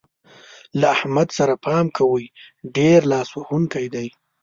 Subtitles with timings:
[0.79, 2.25] له احمد سره پام کوئ؛
[2.75, 4.07] ډېر لاس وهونکی دی.